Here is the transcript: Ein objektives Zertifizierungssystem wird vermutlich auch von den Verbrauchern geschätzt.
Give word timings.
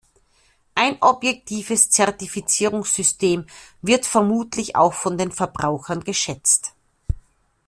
Ein 0.73 0.97
objektives 1.01 1.91
Zertifizierungssystem 1.91 3.45
wird 3.83 4.07
vermutlich 4.07 4.75
auch 4.75 4.93
von 4.95 5.15
den 5.19 5.31
Verbrauchern 5.31 6.03
geschätzt. 6.03 6.73